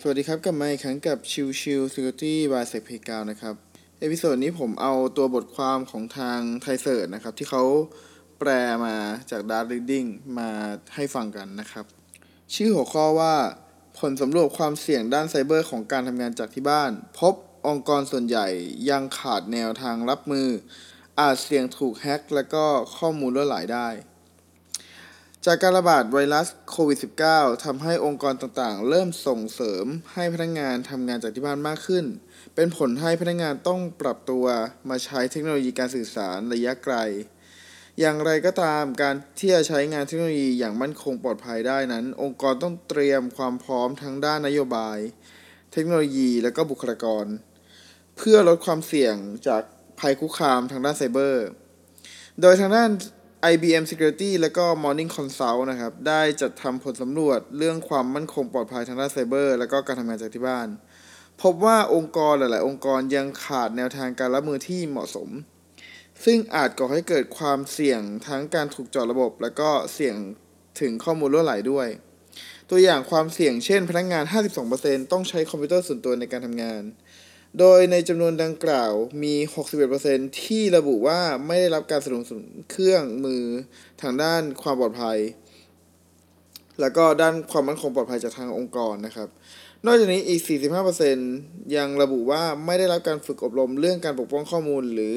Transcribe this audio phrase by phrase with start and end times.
[0.00, 3.54] สวัสดีครับกลับมาอีกครั้งกับชิวชิว Security by s e c p a y นะครับ
[4.00, 7.64] episode นี้ผมเอาตัวบทความของทาง ThaiCERT นะครับ ที่เขา
[8.38, 8.50] แปล
[8.84, 8.94] มา
[9.30, 10.08] จาก Dark Reading
[10.38, 10.50] มา
[10.94, 11.84] ให้ฟังกันนะครับ
[12.54, 13.34] ชื่อหัวข้อว่า
[13.98, 17.34] ผลสำรวจความเสี่ยงด้านไซเบอร์ของการทำงานจากที่บ้าน พบ
[17.66, 18.46] องค์กรส่วนใหญ่
[18.90, 20.48] ยังขาดแนวทางรับมือ
[21.20, 22.64] อาจเสี่ยงถูกแฮ็กและก็
[22.96, 23.88] ข้อมูลรั่วไหลได้
[25.48, 26.98] จากการระบาดไวรัสโควิด
[27.30, 32.04] -19 ทำให้องค์กรต่างๆ เริ่มส่งเสริมให้พนักงานทำงานจากที่บ้านมากขึ้น
[32.54, 34.46] เป็นผลให้พนักงานต้องปรับตัว
[34.88, 36.96] มาใช้เทคโนโลยีการสื่อสารระยะไกล
[38.00, 44.98] อย่างไรก็ตามการที่จะใช้งานเทคโนโลยีอย่างมั่นคงปลอดภัยได้นั้น องค์กรต้องเตรียมความพร้อมทั้งด้านนโยบาย
[45.72, 47.26] เทคโนโลยีและก็บุคลากร
[48.16, 49.16] เพื่อลดความเสี่ยง
[49.46, 49.62] จาก
[50.00, 51.46] ภัยคุกคามทางด้านไซเบอร์
[52.40, 52.90] โดยทางด้าน
[53.52, 60.68] IBM Security และก็ Morning Consult นะครับ ได้จัดทำผลสำรวจเรื่องความมั่นคงปลอดภัยทางด้านไซเบอร์ และก็การทำงานจากที่บ้าน
[61.42, 65.28] พบว่าองค์กรหลาย ๆ องค์กรยังขาดแนวทางการรับมือที่เหมาะสม
[66.24, 70.16] ซึ่งอาจก่อให้เกิดความเสี่ยงทั้งการถูกจาะระบบ และก็เสี่ยง
[70.80, 71.88] ถึงข้อมูลล่วไหลด้วย
[72.70, 74.24] ตัวอย่างความเสี่ยงเช่น พนักงาน
[74.68, 76.82] 52%ต้องใช้คอมพิวเตอร์ส่วนตัวในการทำงาน
[77.58, 79.34] โดยในจำนวนดังกล่าวมี
[79.88, 83.44] 61%ที่ระบุว่าไม่ได้รับการสนับสนุนเครื่องมือ
[84.02, 85.18] ทางด้านความปลอดภัย
[86.80, 89.28] แล้วก็ด้านความมั่นคงปลอดภัยจากทางองค์กรนะครับ
[89.86, 90.40] นอกจากนี้อีก
[91.08, 95.16] 45%ยังระบุว่าไม่ได้รับการฝึกอบรมเรื่องการปกป้องข้อมูล หรือ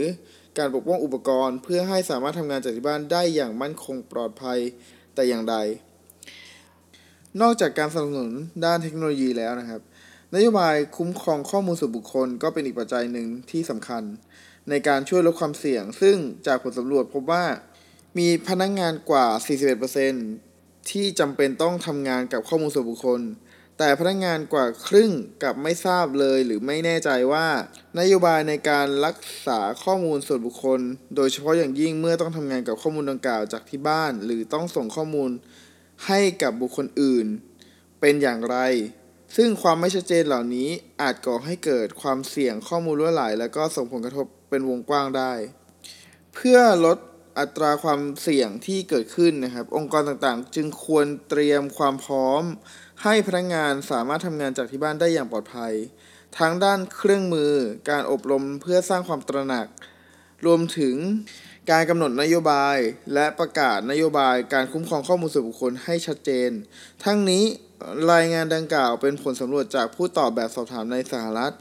[0.58, 4.60] การปกป้องอุปกรณ์ เพื่อให้สามารถทำงานจากที่บ้านได้อย่างมั่นคงปลอดภัย
[5.16, 5.56] แต่อย่างใด
[7.42, 8.34] นอกจากการสนับสนุน
[8.66, 9.82] ด้านเทคโนโลยีแล้วนะครับ
[10.36, 14.04] นโยบายคุ้มครองข้อมูลส่วนบุคคลก็เป็นอีกปัจจัยหนึ่งที่สำคัญ
[14.70, 17.46] ในการช่วยลดความเสี่ยง ซึ่งจากผลสำรวจพบว่า
[18.18, 19.28] มีพนักงงานกว่า
[20.08, 23.22] 41%ที่จำเป็นต้องทำงานกับข้อมูลส่วนบุคคล
[23.78, 25.12] แต่พนักงงานกว่าครึ่ง
[25.44, 27.48] กับไม่ทราบเลยหรือไม่แน่ใจว่า
[28.00, 29.18] นโยบายในการรัก
[29.48, 30.80] ษาข้อมูลส่วนบุคคล
[31.16, 35.30] โดยเฉพาะอย่างยิ่งเมื่อต้องทำงานกับข้อมูลดังกล่าวจากที่บ้าน หรือต้องส่งข้อมูล
[36.08, 37.26] ให้กับบุคคลอื่น
[38.00, 38.58] เป็นอย่างไร
[39.36, 40.70] ซึ่งความไม่ชัดเจนเหล่านี้
[41.02, 45.34] อาจก่อให้เกิดความเสี่ยงข้อมูลล่วไหล และก็ส่งผลกระทบเป็นวงกว้างได้
[46.36, 46.98] เพื่อลด
[47.40, 52.44] อัตราความเสี่ยงที่เกิดขึ้นนะครับ องค์กรต่างๆ จึงควรเตรียมความพร้อม
[53.04, 55.74] ให้พนักงานสามารถทำงานจากที่บ้านได้อย่างปลอดภัย
[56.38, 57.54] ทั้งด้านเครื่องมือ
[57.90, 59.68] การอบรมเพื่อสร้างความตระหนัก
[60.46, 60.96] รวมถึง
[61.72, 62.78] การกำหนดนโยบาย
[63.14, 66.52] และประกาศนโยบายการคุ้มครองข้อมูลส่วนบุคคลให้ชัดเจน
[67.04, 67.46] ทั้งนี้
[68.14, 71.54] รายงานดังกล่าวเป็นผลสำรวจจากผู้ตอบแบบสอบถามในสหรัฐ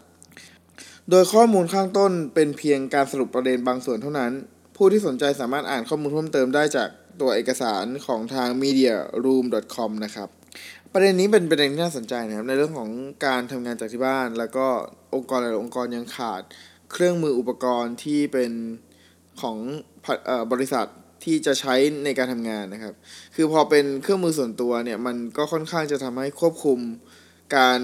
[1.11, 4.33] โดยข้อมูลข้างต้นเป็นเพียงการสรุปประเด็นบางส่วนเท่านั้น
[4.77, 6.89] ผู้ที่สนใจสามารถอ่านข้อมูลเพิ่มเติมได้จาก
[7.21, 10.29] ตัวเอกสารของทาง mediaroom.com นะครับ
[10.93, 12.91] ประเด็นนี้เป็นประเด็นที่น่าสนใจนะครับ ในเรื่องของ
[13.27, 14.67] การทำงานจากที่บ้าน แล้วก็
[15.15, 16.43] องค์กรหลายองค์กรยังขาด
[16.93, 18.53] เครื่องมืออุปกรณ์ที่เป็น
[19.41, 19.57] ของ
[20.53, 20.87] บริษัท
[21.25, 21.75] ที่จะใช้
[22.05, 22.95] ในการทำงานนะครับ
[23.35, 26.79] คือพอเป็นเครื่องมือส่วนตัวเนี่ยมันก็ค่อนข้างจะทำให้ควบคุม
[27.57, 27.81] การ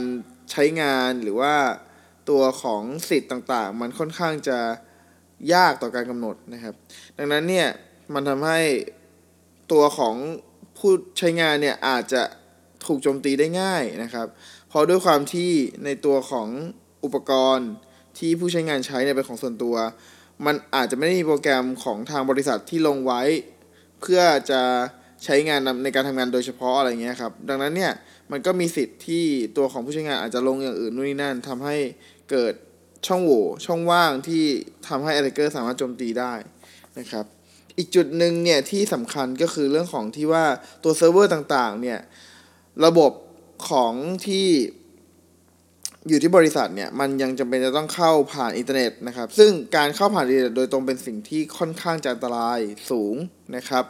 [0.50, 1.54] ใช้งานหรือว่า
[2.30, 4.58] ตัวของสิทธิ์ต่างๆ มันค่อนข้างจะ
[5.54, 6.74] ยากต่อการกำหนดนะครับ
[7.18, 7.68] ดังนั้นเนี่ย
[8.14, 8.60] มันทำให้
[9.72, 10.14] ตัวของ
[10.78, 12.22] ผู้ใช้งานเนี่ยอาจจะ
[12.86, 14.26] ถูกโจมตีได้ง่ายนะครับ
[14.68, 15.50] เพราะด้วยความที่
[15.84, 16.48] ในตัวของ
[17.04, 17.70] อุปกรณ์
[18.18, 19.76] ที่ผู้ใช้งานใช้เนี่ยเป็นของส่วนตัว
[20.46, 23.22] มันอาจจะไม่ได้มีโปรแกรมของทางบริษัทที่ลงไว้
[24.00, 24.60] เพื่อจะ
[25.24, 27.92] ใช้งานในการทำงานโดยเฉพาะอะไรเงี้ยครับ ดังนั้นเนี่ย
[28.32, 29.24] มันก็มีสิทธิ์ที่
[29.56, 31.76] ตัวของผู้ใช้งานอาจจะลงอย่างอื่นนู่นนี่นั่นทำให้
[32.30, 32.54] เกิด
[33.06, 34.44] ช่องโหว่ช่องว่างที่
[34.88, 36.32] ทำให้อ t ต a c k e r สามารถโจมตีได้
[36.98, 37.24] นะครับ
[37.78, 40.44] อีกจุดหนึ่งเนี่ยที่สำคัญก็คือเรื่องของที่ว่า
[40.82, 42.00] ตัวเซิร์ฟเวอร์ต่างๆเนี่ย
[42.84, 43.12] ระบบ
[43.70, 43.92] ของ
[44.26, 44.46] ที่
[46.08, 53.14] อยู่ที่บริษัทเนี่ยมันยังจำเป็นจะต้องเข้าผ่านอินเทอร์เน็ตนะครับ ซึ่งการเข้าผ่านอินเทอร์เน็ตโดยตรงเป็นสิ่งที่ค่อนข้างจะอันตรายสูง
[53.56, 53.84] นะครับ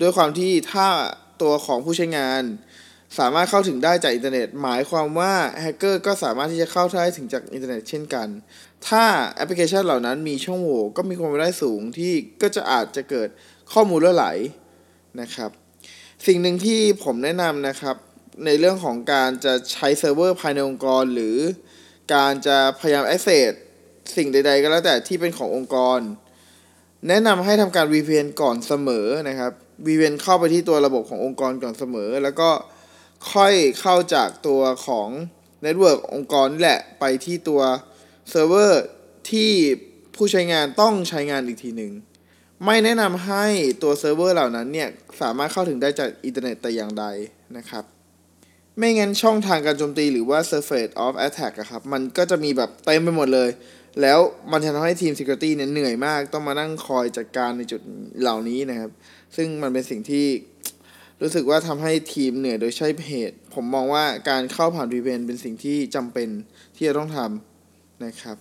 [0.00, 0.88] ด้วยความที่ถ้า
[1.42, 2.42] ตัวของผู้ใช้งาน
[3.18, 8.28] สามารถเข้าถึงได้จากอินเทอร์เน็ต หมายความว่าแฮกเกอร์ก็สามารถที่จะเข้าได้ถึงจากอินเทอร์เน็ตเช่นกัน
[8.88, 9.04] ถ้า
[9.36, 13.28] แอปพลิเคชันเหล่านั้นมีช่องโหว่ก็มีความเป็นได้สูงที่ก็จะอาจจะเกิด
[13.72, 14.26] ข้อมูลรั่วไหล
[15.20, 15.50] นะครับ
[16.26, 17.96] สิ่งหนึ่งที่ผมแนะนำนะครับ
[18.46, 21.36] ในเรื่องของการจะใช้เซิร์ฟเวอร์ภายในองค์กรหรือ
[22.12, 23.50] การจะพยายาม access
[24.16, 26.00] สิ่งใด ๆ ก็แล้วแต่ที่เป็นขององค์กร
[27.08, 29.52] แนะนำให้ทำการ VPN ก่อนเสมอนะครับ
[29.86, 32.50] VPN เข้าไปที่ตัวระบบขององค์กรก่อนเสมอ แล้วก็
[33.32, 35.08] ค่อยเข้าจากตัวของ
[35.62, 37.62] เน็ตเวิร์กองค์กรนี่แหละไปที่ตัว
[38.30, 38.84] เซิร์ฟเวอร์
[39.30, 39.50] ที่
[40.14, 41.92] ผู้ใช้งานต้องใช้งานอีกทีหนึ่ง
[42.64, 43.46] ไม่แนะนำให้
[43.82, 44.88] ตัวเซิร์ฟเวอร์เหล่านั้นเนี่ย
[45.20, 47.04] สามารถเข้าถึงได้จากอินเทอร์เน็ตแต่อย่างใด
[47.56, 47.84] นะครับ
[48.78, 53.50] ไม่งั้นช่องทางการโจมตีหรือว่า surface of attack อะครับ มันก็จะมีแบบเต็มไปหมดเลย
[54.02, 54.18] แล้ว
[54.52, 57.80] มันจะทำให้ทีม security เนี่ยเหนื่อยมาก ต้องมานั่งคอยจัดการในจุด
[58.20, 58.90] เหล่านี้นะครับ
[59.36, 60.26] ซึ่งมันเป็นสิ่งที่
[61.22, 66.28] รู้สึกว่าทำให้ทีมเหนื่อยโดยใช่เหตุ ผมมองว่าการเข้าผ่าน VPN เป็นสิ่งที่จำเป็น
[66.76, 68.36] ที่จะต้องทำนะครับ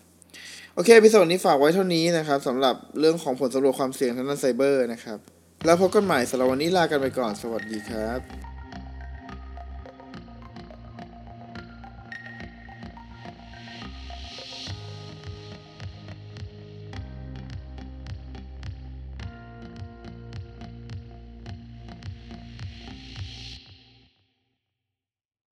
[0.74, 5.20] โอเค episode นี้ฝากไว้เท่านี้นะครับสำหรับเรื่องของผลสำรวจความเสี่ยงทางด้านไซเบอร์นะครับ
[5.66, 8.47] แล้วพบกันใหม่สำหรับวันนี้ลากันไปก่อน สวัสดีครับ